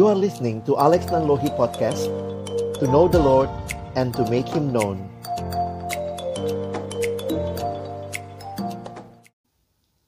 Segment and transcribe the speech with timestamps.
[0.00, 2.08] You are listening to Alex Nanlohi Podcast
[2.80, 3.52] To know the Lord
[4.00, 4.96] and to make Him known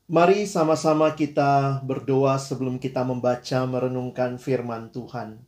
[0.09, 5.45] Mari sama-sama kita berdoa sebelum kita membaca merenungkan firman Tuhan.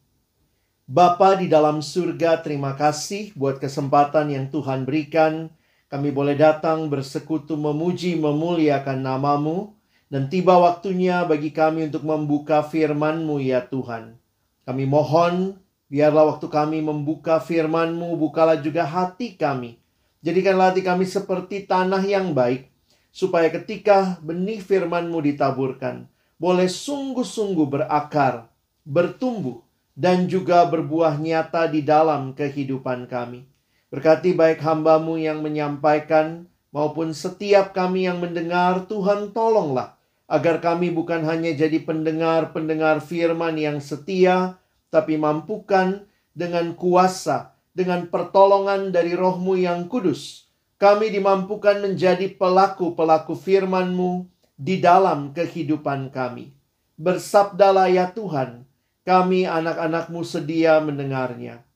[0.85, 5.57] Bapa di dalam surga, terima kasih buat kesempatan yang Tuhan berikan.
[5.89, 9.73] Kami boleh datang bersekutu memuji memuliakan namamu.
[10.13, 14.21] Dan tiba waktunya bagi kami untuk membuka firman-Mu ya Tuhan.
[14.65, 15.61] Kami mohon,
[15.93, 19.77] biarlah waktu kami membuka firman-Mu, bukalah juga hati kami.
[20.25, 22.73] Jadikanlah hati kami seperti tanah yang baik,
[23.13, 26.09] supaya ketika benih firman-Mu ditaburkan,
[26.41, 28.49] boleh sungguh-sungguh berakar,
[28.89, 29.61] bertumbuh,
[29.93, 33.45] dan juga berbuah nyata di dalam kehidupan kami.
[33.93, 39.95] Berkati baik hambamu yang menyampaikan, maupun setiap kami yang mendengar, Tuhan tolonglah
[40.25, 44.57] agar kami bukan hanya jadi pendengar-pendengar firman yang setia,
[44.95, 50.47] tapi mampukan dengan kuasa, dengan pertolongan dari rohmu yang kudus,
[50.79, 56.55] kami dimampukan menjadi pelaku-pelaku firman-Mu di dalam kehidupan kami.
[56.95, 58.63] Bersabdalah ya Tuhan,
[59.03, 61.67] kami anak-anakmu sedia mendengarnya.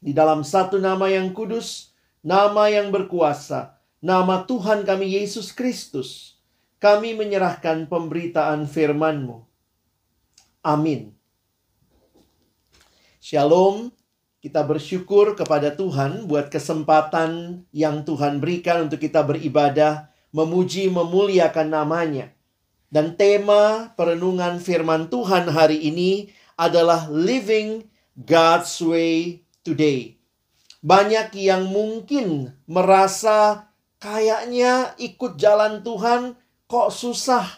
[0.00, 1.92] Di dalam satu nama yang kudus,
[2.24, 6.40] nama yang berkuasa, nama Tuhan kami Yesus Kristus,
[6.80, 9.44] kami menyerahkan pemberitaan firman-Mu.
[10.60, 11.13] Amin.
[13.24, 13.88] Shalom.
[14.44, 22.36] Kita bersyukur kepada Tuhan buat kesempatan yang Tuhan berikan untuk kita beribadah, memuji, memuliakan namanya.
[22.92, 30.20] Dan tema perenungan firman Tuhan hari ini adalah Living God's Way Today.
[30.84, 33.72] Banyak yang mungkin merasa
[34.04, 36.36] kayaknya ikut jalan Tuhan
[36.68, 37.48] kok susah.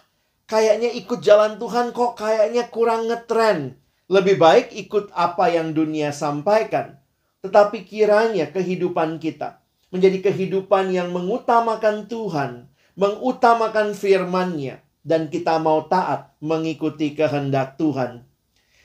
[0.46, 3.82] Kayaknya ikut jalan Tuhan kok kayaknya kurang ngetren.
[4.06, 6.94] Lebih baik ikut apa yang dunia sampaikan.
[7.42, 9.58] Tetapi kiranya kehidupan kita
[9.90, 18.26] menjadi kehidupan yang mengutamakan Tuhan, mengutamakan firman-Nya, dan kita mau taat mengikuti kehendak Tuhan.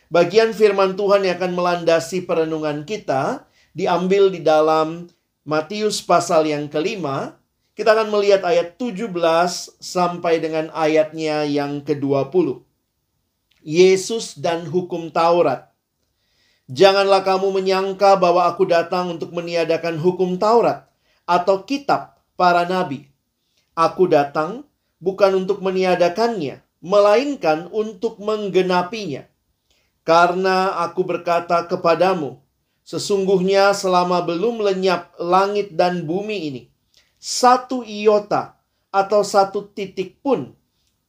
[0.09, 3.45] Bagian firman Tuhan yang akan melandasi perenungan kita
[3.77, 5.09] diambil di dalam
[5.41, 7.41] Matius pasal yang kelima
[7.73, 9.09] kita akan melihat ayat 17
[9.81, 12.70] sampai dengan ayatnya yang ke-20.
[13.61, 15.69] Yesus dan hukum Taurat.
[16.65, 20.89] Janganlah kamu menyangka bahwa aku datang untuk meniadakan hukum Taurat
[21.29, 23.05] atau kitab para nabi.
[23.77, 24.65] Aku datang
[24.97, 29.29] bukan untuk meniadakannya, melainkan untuk menggenapinya.
[30.01, 32.41] Karena aku berkata kepadamu,
[32.81, 36.61] sesungguhnya selama belum lenyap langit dan bumi ini,
[37.21, 38.57] satu iota
[38.89, 40.57] atau satu titik pun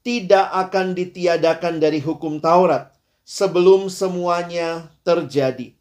[0.02, 2.90] tidak akan ditiadakan dari hukum Taurat
[3.22, 5.74] sebelum semuanya terjadi.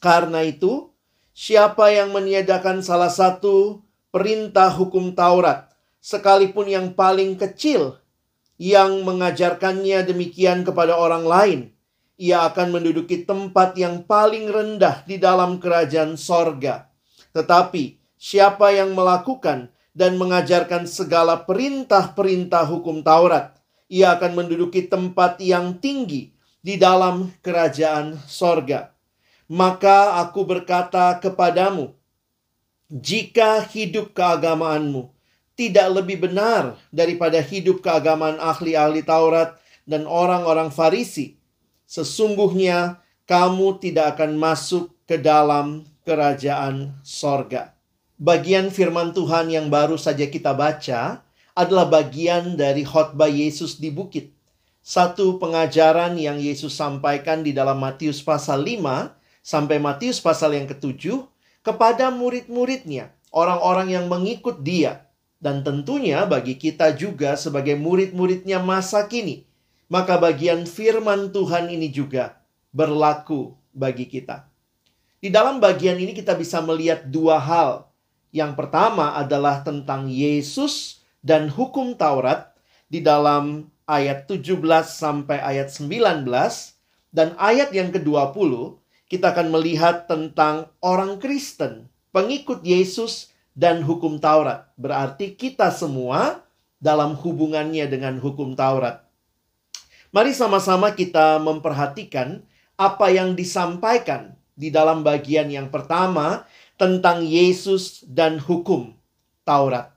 [0.00, 0.92] Karena itu,
[1.36, 5.68] siapa yang meniadakan salah satu perintah hukum Taurat,
[6.00, 8.00] sekalipun yang paling kecil,
[8.56, 11.60] yang mengajarkannya demikian kepada orang lain,
[12.16, 16.88] ia akan menduduki tempat yang paling rendah di dalam kerajaan sorga.
[17.36, 23.56] Tetapi siapa yang melakukan dan mengajarkan segala perintah-perintah hukum Taurat,
[23.88, 28.92] ia akan menduduki tempat yang tinggi di dalam kerajaan sorga.
[29.48, 31.96] Maka aku berkata kepadamu,
[32.92, 35.08] jika hidup keagamaanmu
[35.56, 39.56] tidak lebih benar daripada hidup keagamaan ahli-ahli Taurat
[39.88, 41.40] dan orang-orang Farisi,
[41.88, 47.75] sesungguhnya kamu tidak akan masuk ke dalam kerajaan sorga
[48.16, 51.20] bagian firman Tuhan yang baru saja kita baca
[51.56, 54.32] adalah bagian dari khotbah Yesus di bukit.
[54.86, 59.12] Satu pengajaran yang Yesus sampaikan di dalam Matius pasal 5
[59.42, 61.26] sampai Matius pasal yang ketujuh
[61.64, 65.08] kepada murid-muridnya, orang-orang yang mengikut dia.
[65.36, 69.44] Dan tentunya bagi kita juga sebagai murid-muridnya masa kini.
[69.86, 72.40] Maka bagian firman Tuhan ini juga
[72.72, 74.48] berlaku bagi kita.
[75.20, 77.86] Di dalam bagian ini kita bisa melihat dua hal
[78.36, 82.52] yang pertama adalah tentang Yesus dan hukum Taurat
[82.92, 86.28] di dalam ayat 17 sampai ayat 19
[87.16, 88.76] dan ayat yang ke-20
[89.08, 94.68] kita akan melihat tentang orang Kristen, pengikut Yesus dan hukum Taurat.
[94.76, 96.44] Berarti kita semua
[96.76, 99.00] dalam hubungannya dengan hukum Taurat.
[100.12, 102.44] Mari sama-sama kita memperhatikan
[102.76, 106.44] apa yang disampaikan di dalam bagian yang pertama
[106.76, 108.92] tentang Yesus dan hukum
[109.44, 109.92] Taurat.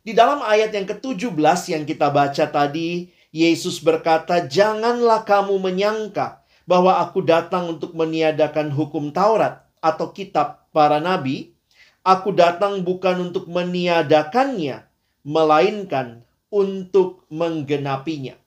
[0.00, 6.40] Di dalam ayat yang ke-17 yang kita baca tadi, Yesus berkata, "Janganlah kamu menyangka
[6.70, 11.52] bahwa aku datang untuk meniadakan hukum Taurat atau kitab para nabi,
[12.06, 14.86] aku datang bukan untuk meniadakannya,
[15.26, 18.38] melainkan untuk menggenapinya.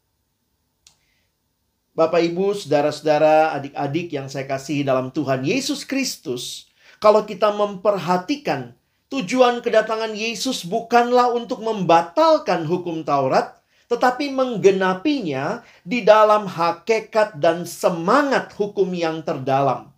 [1.94, 6.73] Bapak, ibu, saudara-saudara, adik-adik yang saya kasihi dalam Tuhan Yesus Kristus,
[7.04, 8.80] kalau kita memperhatikan
[9.12, 13.60] tujuan kedatangan Yesus bukanlah untuk membatalkan hukum Taurat,
[13.92, 19.92] tetapi menggenapinya di dalam hakikat dan semangat hukum yang terdalam.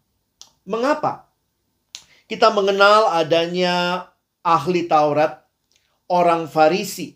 [0.66, 1.30] Mengapa?
[2.26, 4.10] Kita mengenal adanya
[4.42, 5.46] ahli Taurat,
[6.10, 7.14] orang Farisi,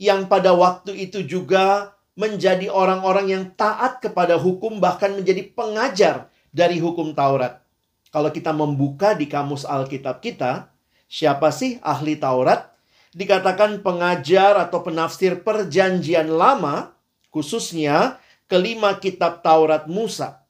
[0.00, 6.80] yang pada waktu itu juga menjadi orang-orang yang taat kepada hukum, bahkan menjadi pengajar dari
[6.80, 7.65] hukum Taurat.
[8.14, 10.70] Kalau kita membuka di kamus Alkitab kita,
[11.10, 12.72] siapa sih ahli Taurat?
[13.16, 16.92] Dikatakan pengajar atau penafsir Perjanjian Lama,
[17.32, 20.44] khususnya kelima kitab Taurat Musa.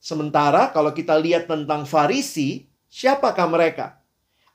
[0.00, 4.00] Sementara kalau kita lihat tentang Farisi, siapakah mereka?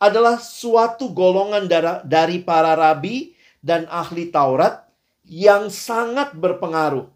[0.02, 1.70] Adalah suatu golongan
[2.04, 4.86] dari para rabi dan ahli Taurat
[5.24, 7.10] yang sangat berpengaruh.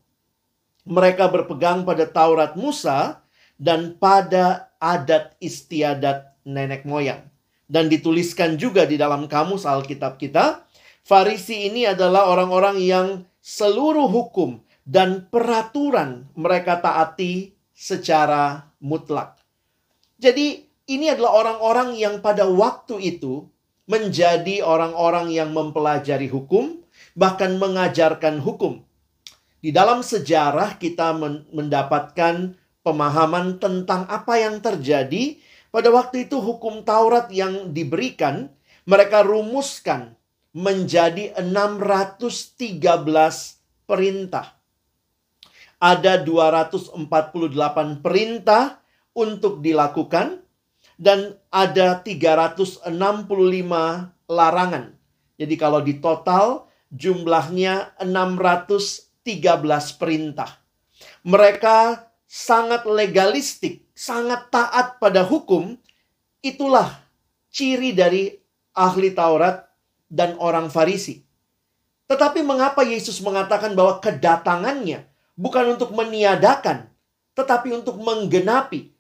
[0.88, 3.22] Mereka berpegang pada Taurat Musa
[3.60, 7.24] dan pada adat istiadat nenek moyang.
[7.70, 10.66] Dan dituliskan juga di dalam kamus Alkitab kita,
[11.06, 13.08] Farisi ini adalah orang-orang yang
[13.42, 19.42] seluruh hukum dan peraturan mereka taati secara mutlak.
[20.20, 23.48] Jadi ini adalah orang-orang yang pada waktu itu
[23.90, 26.86] menjadi orang-orang yang mempelajari hukum,
[27.18, 28.86] bahkan mengajarkan hukum.
[29.66, 31.16] Di dalam sejarah kita
[31.50, 35.38] mendapatkan pemahaman tentang apa yang terjadi
[35.70, 38.50] pada waktu itu hukum Taurat yang diberikan
[38.90, 40.18] mereka rumuskan
[40.50, 42.81] menjadi 613
[43.86, 44.58] perintah.
[45.80, 48.81] Ada 248 perintah
[49.16, 50.42] untuk dilakukan
[51.00, 52.90] dan ada 365
[54.28, 54.86] larangan.
[55.40, 60.60] Jadi kalau di total jumlahnya 613 perintah.
[61.24, 65.74] Mereka sangat legalistik, sangat taat pada hukum.
[66.46, 67.02] Itulah
[67.50, 68.38] ciri dari
[68.78, 69.66] ahli Taurat
[70.06, 71.26] dan orang Farisi.
[72.06, 76.86] Tetapi mengapa Yesus mengatakan bahwa kedatangannya bukan untuk meniadakan,
[77.34, 78.94] tetapi untuk menggenapi?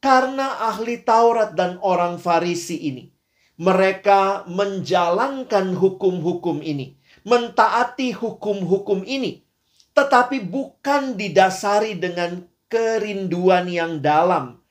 [0.00, 3.12] Karena ahli Taurat dan orang Farisi ini,
[3.60, 9.46] mereka menjalankan hukum-hukum ini mentaati hukum-hukum ini,
[9.94, 12.42] tetapi bukan didasari dengan
[12.72, 14.64] kerinduan yang dalam,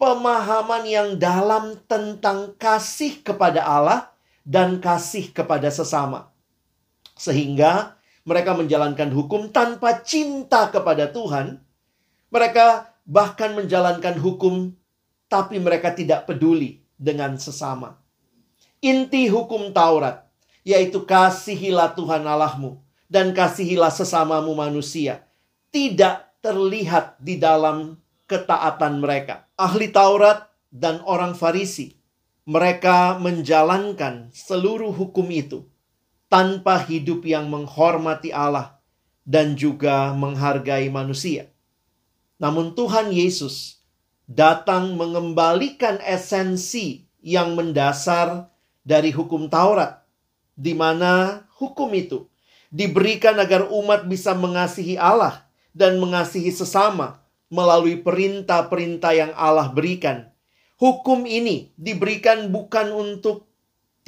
[0.00, 4.08] pemahaman yang dalam tentang kasih kepada Allah
[4.48, 6.32] dan kasih kepada sesama,
[7.12, 11.60] sehingga mereka menjalankan hukum tanpa cinta kepada Tuhan.
[12.32, 14.72] Mereka bahkan menjalankan hukum,
[15.28, 18.00] tapi mereka tidak peduli dengan sesama.
[18.80, 20.26] Inti hukum Taurat
[20.66, 25.22] yaitu kasihilah Tuhan Allahmu dan kasihilah sesamamu manusia.
[25.70, 27.98] Tidak terlihat di dalam
[28.30, 29.50] ketaatan mereka.
[29.58, 31.98] Ahli Taurat dan orang Farisi,
[32.46, 35.66] mereka menjalankan seluruh hukum itu
[36.30, 38.78] tanpa hidup yang menghormati Allah
[39.26, 41.50] dan juga menghargai manusia.
[42.38, 43.82] Namun Tuhan Yesus
[44.30, 48.54] datang mengembalikan esensi yang mendasar
[48.86, 50.06] dari hukum Taurat
[50.54, 52.30] di mana hukum itu
[52.70, 55.45] diberikan agar umat bisa mengasihi Allah
[55.76, 57.20] dan mengasihi sesama
[57.52, 60.32] melalui perintah-perintah yang Allah berikan.
[60.80, 63.44] Hukum ini diberikan bukan untuk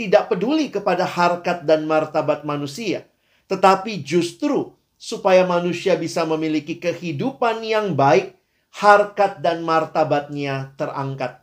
[0.00, 3.04] tidak peduli kepada harkat dan martabat manusia,
[3.52, 8.34] tetapi justru supaya manusia bisa memiliki kehidupan yang baik,
[8.74, 11.40] harkat dan martabatnya terangkat.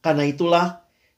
[0.00, 0.66] Karena itulah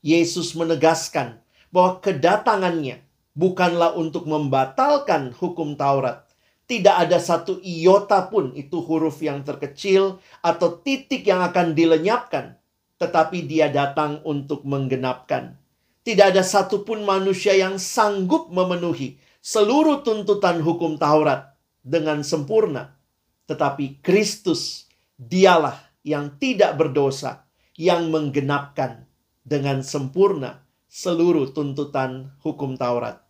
[0.02, 1.38] Yesus menegaskan
[1.70, 3.00] bahwa kedatangannya
[3.32, 6.31] bukanlah untuk membatalkan hukum Taurat.
[6.72, 12.56] Tidak ada satu iota pun itu huruf yang terkecil atau titik yang akan dilenyapkan.
[12.96, 15.60] Tetapi dia datang untuk menggenapkan.
[16.00, 21.52] Tidak ada satupun manusia yang sanggup memenuhi seluruh tuntutan hukum Taurat
[21.84, 22.96] dengan sempurna.
[23.44, 24.88] Tetapi Kristus,
[25.20, 25.76] dialah
[26.08, 27.44] yang tidak berdosa,
[27.76, 29.04] yang menggenapkan
[29.44, 33.21] dengan sempurna seluruh tuntutan hukum Taurat.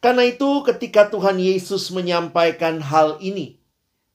[0.00, 3.60] Karena itu, ketika Tuhan Yesus menyampaikan hal ini,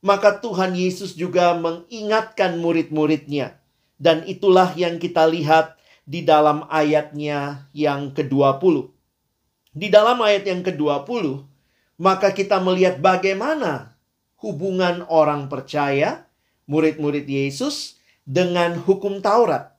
[0.01, 3.61] maka Tuhan Yesus juga mengingatkan murid-muridnya,
[4.01, 8.89] dan itulah yang kita lihat di dalam ayatnya yang ke-20.
[9.77, 11.45] Di dalam ayat yang ke-20,
[12.01, 13.97] maka kita melihat bagaimana
[14.41, 16.25] hubungan orang percaya,
[16.65, 19.77] murid-murid Yesus dengan hukum Taurat.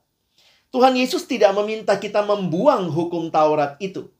[0.71, 4.11] Tuhan Yesus tidak meminta kita membuang hukum Taurat itu.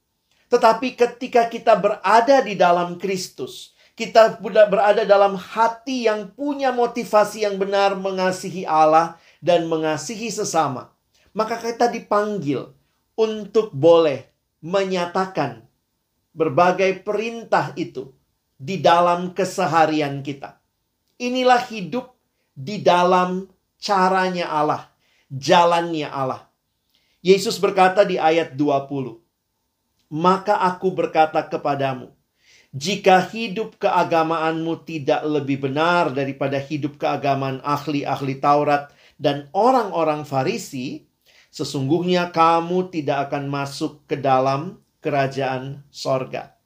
[0.48, 7.60] Tetapi ketika kita berada di dalam Kristus, kita berada dalam hati yang punya motivasi yang
[7.60, 10.94] benar mengasihi Allah dan mengasihi sesama,
[11.36, 12.72] maka kita dipanggil
[13.18, 14.30] untuk boleh
[14.62, 15.66] menyatakan
[16.32, 18.14] berbagai perintah itu
[18.54, 20.62] di dalam keseharian kita.
[21.18, 22.14] Inilah hidup
[22.54, 23.50] di dalam
[23.82, 24.90] caranya Allah,
[25.34, 26.46] jalannya Allah.
[27.26, 29.27] Yesus berkata di ayat 20,
[30.08, 32.16] "Maka aku berkata kepadamu,
[32.76, 41.08] jika hidup keagamaanmu tidak lebih benar daripada hidup keagamaan ahli-ahli Taurat dan orang-orang Farisi,
[41.52, 46.60] sesungguhnya kamu tidak akan masuk ke dalam kerajaan sorga.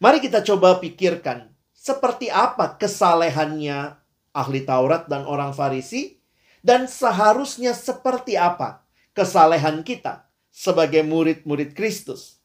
[0.00, 3.96] Mari kita coba pikirkan, seperti apa kesalehannya
[4.36, 6.20] ahli Taurat dan orang Farisi,
[6.60, 8.84] dan seharusnya seperti apa
[9.16, 12.39] kesalehan kita sebagai murid-murid Kristus.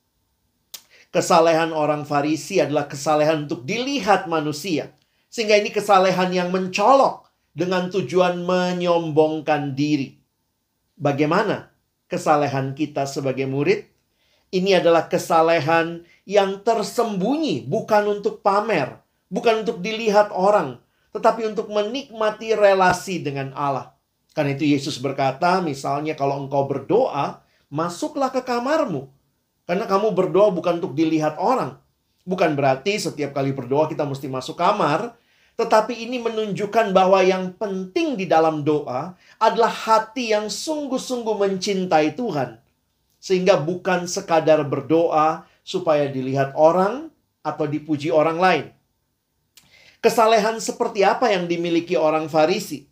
[1.15, 4.91] Kesalehan orang Farisi adalah kesalehan untuk dilihat manusia.
[5.31, 10.19] Sehingga ini kesalehan yang mencolok dengan tujuan menyombongkan diri.
[11.00, 11.72] Bagaimana
[12.12, 13.88] kesalehan kita sebagai murid?
[14.51, 19.00] Ini adalah kesalehan yang tersembunyi, bukan untuk pamer,
[19.31, 20.84] bukan untuk dilihat orang,
[21.15, 23.95] tetapi untuk menikmati relasi dengan Allah.
[24.36, 27.39] Karena itu Yesus berkata, misalnya kalau engkau berdoa,
[27.72, 29.07] masuklah ke kamarmu.
[29.65, 31.81] Karena kamu berdoa bukan untuk dilihat orang.
[32.25, 35.13] Bukan berarti setiap kali berdoa kita mesti masuk kamar,
[35.57, 42.62] tetapi ini menunjukkan bahwa yang penting di dalam doa adalah hati yang sungguh-sungguh mencintai Tuhan.
[43.22, 47.10] Sehingga bukan sekadar berdoa supaya dilihat orang
[47.41, 48.65] atau dipuji orang lain.
[49.98, 52.86] Kesalehan seperti apa yang dimiliki orang Farisi?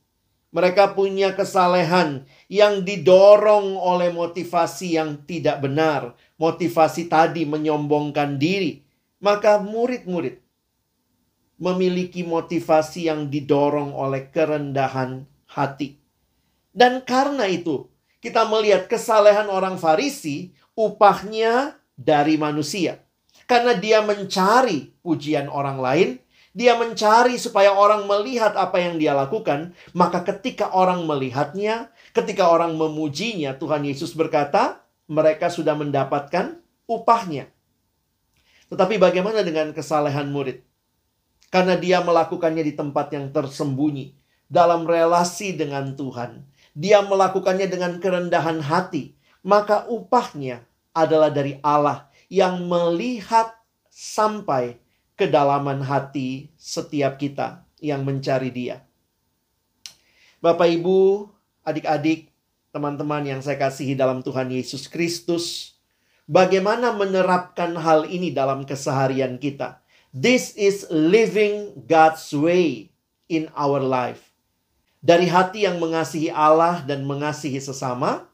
[0.54, 6.14] Mereka punya kesalehan yang didorong oleh motivasi yang tidak benar.
[6.38, 8.86] Motivasi tadi menyombongkan diri.
[9.26, 10.38] Maka murid-murid
[11.58, 15.98] memiliki motivasi yang didorong oleh kerendahan hati.
[16.70, 17.90] Dan karena itu,
[18.22, 23.02] kita melihat kesalehan orang Farisi, upahnya dari manusia.
[23.50, 26.10] Karena dia mencari pujian orang lain,
[26.54, 32.78] dia mencari supaya orang melihat apa yang dia lakukan, maka ketika orang melihatnya, ketika orang
[32.78, 37.50] memujinya, Tuhan Yesus berkata, mereka sudah mendapatkan upahnya.
[38.70, 40.64] Tetapi bagaimana dengan kesalehan murid?
[41.54, 44.18] Karena dia melakukannya di tempat yang tersembunyi.
[44.50, 46.46] Dalam relasi dengan Tuhan.
[46.78, 49.18] Dia melakukannya dengan kerendahan hati.
[49.42, 50.62] Maka upahnya
[50.94, 53.54] adalah dari Allah yang melihat
[53.90, 54.78] sampai
[55.18, 58.82] kedalaman hati setiap kita yang mencari dia.
[60.42, 61.33] Bapak Ibu,
[61.64, 62.32] adik-adik,
[62.76, 65.76] teman-teman yang saya kasihi dalam Tuhan Yesus Kristus,
[66.28, 69.80] bagaimana menerapkan hal ini dalam keseharian kita?
[70.14, 72.94] This is living God's way
[73.32, 74.30] in our life.
[75.04, 78.30] Dari hati yang mengasihi Allah dan mengasihi sesama,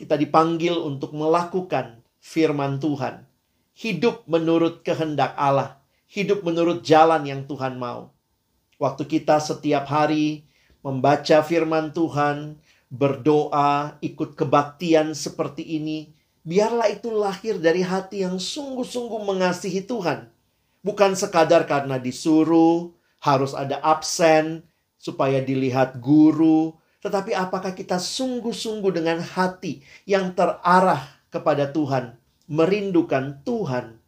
[0.00, 3.28] kita dipanggil untuk melakukan firman Tuhan.
[3.76, 5.80] Hidup menurut kehendak Allah.
[6.08, 8.12] Hidup menurut jalan yang Tuhan mau.
[8.80, 10.48] Waktu kita setiap hari
[10.80, 12.60] membaca firman Tuhan,
[12.90, 20.30] berdoa, ikut kebaktian seperti ini, biarlah itu lahir dari hati yang sungguh-sungguh mengasihi Tuhan
[20.80, 22.88] Bukan sekadar karena disuruh,
[23.20, 24.64] harus ada absen
[24.96, 26.72] supaya dilihat guru,
[27.04, 32.16] tetapi apakah kita sungguh-sungguh dengan hati yang terarah kepada Tuhan,
[32.48, 34.00] merindukan Tuhan,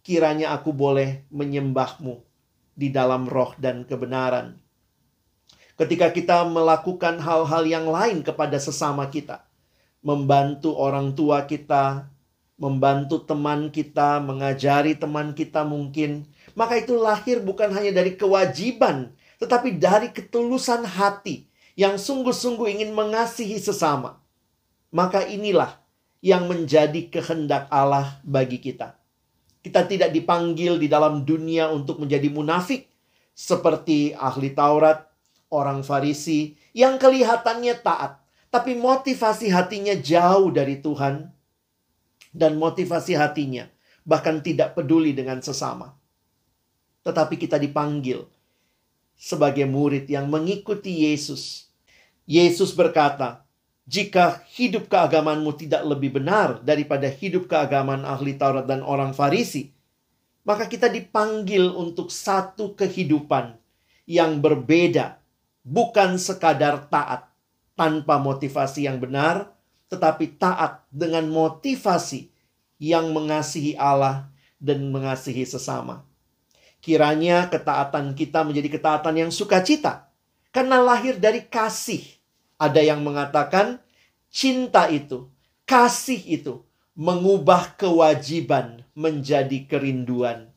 [0.00, 2.24] kiranya aku boleh menyembahmu
[2.72, 4.63] di dalam roh dan kebenaran.
[5.74, 9.42] Ketika kita melakukan hal-hal yang lain kepada sesama kita,
[10.06, 12.06] membantu orang tua kita,
[12.54, 19.10] membantu teman kita, mengajari teman kita mungkin, maka itu lahir bukan hanya dari kewajiban,
[19.42, 24.22] tetapi dari ketulusan hati yang sungguh-sungguh ingin mengasihi sesama.
[24.94, 25.82] Maka inilah
[26.22, 28.94] yang menjadi kehendak Allah bagi kita.
[29.58, 32.86] Kita tidak dipanggil di dalam dunia untuk menjadi munafik
[33.34, 35.10] seperti ahli Taurat,
[35.54, 38.18] orang Farisi yang kelihatannya taat,
[38.50, 41.30] tapi motivasi hatinya jauh dari Tuhan
[42.34, 43.70] dan motivasi hatinya,
[44.02, 45.94] bahkan tidak peduli dengan sesama.
[47.06, 48.26] Tetapi kita dipanggil
[49.14, 51.70] sebagai murid yang mengikuti Yesus.
[52.26, 53.46] Yesus berkata,
[53.86, 59.70] "Jika hidup keagamanmu tidak lebih benar daripada hidup keagamaan ahli Taurat dan orang Farisi,
[60.44, 63.56] maka kita dipanggil untuk satu kehidupan
[64.04, 65.23] yang berbeda
[65.64, 67.26] bukan sekadar taat
[67.74, 69.50] tanpa motivasi yang benar,
[69.88, 72.30] tetapi taat dengan motivasi
[72.78, 74.28] yang mengasihi Allah
[74.60, 76.04] dan mengasihi sesama.
[76.84, 80.12] Kiranya ketaatan kita menjadi ketaatan yang sukacita,
[80.52, 82.04] karena lahir dari kasih.
[82.54, 83.82] Ada yang mengatakan
[84.30, 85.26] cinta itu,
[85.66, 86.62] kasih itu
[86.94, 90.54] mengubah kewajiban menjadi kerinduan.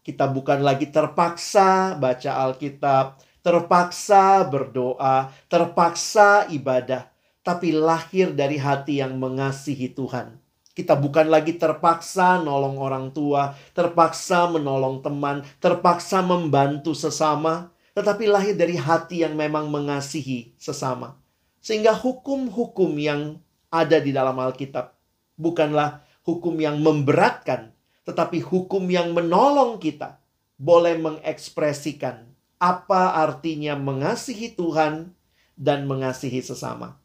[0.00, 7.06] Kita bukan lagi terpaksa baca Alkitab, terpaksa berdoa, terpaksa ibadah,
[7.46, 10.42] tapi lahir dari hati yang mengasihi Tuhan.
[10.74, 18.58] Kita bukan lagi terpaksa nolong orang tua, terpaksa menolong teman, terpaksa membantu sesama, tetapi lahir
[18.58, 21.14] dari hati yang memang mengasihi sesama.
[21.62, 23.38] Sehingga hukum-hukum yang
[23.70, 24.90] ada di dalam Alkitab
[25.38, 27.70] bukanlah hukum yang memberatkan,
[28.02, 30.18] tetapi hukum yang menolong kita
[30.58, 35.12] boleh mengekspresikan apa artinya mengasihi Tuhan
[35.56, 36.96] dan mengasihi sesama.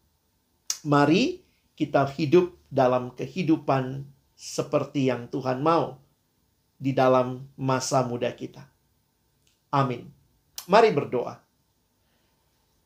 [0.84, 1.44] Mari
[1.76, 6.02] kita hidup dalam kehidupan seperti yang Tuhan mau
[6.82, 8.66] di dalam masa muda kita.
[9.70, 10.10] Amin.
[10.66, 11.38] Mari berdoa.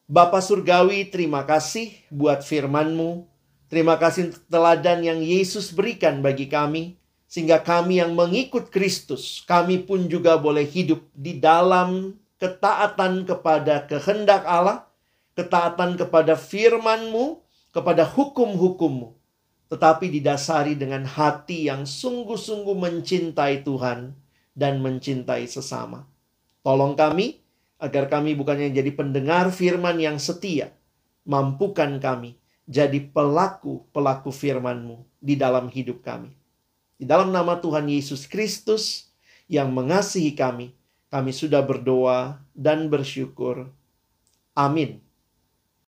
[0.06, 3.26] Bapa Surgawi, terima kasih buat firman-Mu.
[3.66, 7.00] Terima kasih teladan yang Yesus berikan bagi kami.
[7.26, 14.44] Sehingga kami yang mengikut Kristus, kami pun juga boleh hidup di dalam ketaatan kepada kehendak
[14.44, 14.88] Allah,
[15.36, 19.16] ketaatan kepada firman-Mu, kepada hukum-hukum-Mu,
[19.72, 24.16] tetapi didasari dengan hati yang sungguh-sungguh mencintai Tuhan
[24.56, 26.08] dan mencintai sesama.
[26.64, 27.44] Tolong kami
[27.78, 30.72] agar kami bukannya jadi pendengar firman yang setia,
[31.28, 36.34] mampukan kami jadi pelaku-pelaku firman-Mu di dalam hidup kami.
[36.96, 39.12] Di dalam nama Tuhan Yesus Kristus
[39.52, 40.74] yang mengasihi kami,
[41.14, 43.70] kami sudah berdoa dan bersyukur.
[44.58, 45.05] Amin.